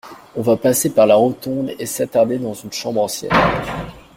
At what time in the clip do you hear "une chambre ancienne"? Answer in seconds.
2.55-3.29